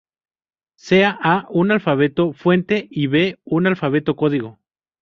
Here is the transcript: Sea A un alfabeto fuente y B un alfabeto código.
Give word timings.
Sea 0.79 1.11
A 1.21 1.45
un 1.51 1.69
alfabeto 1.71 2.33
fuente 2.33 2.87
y 2.89 3.05
B 3.05 3.39
un 3.43 3.67
alfabeto 3.67 4.15
código. 4.15 4.57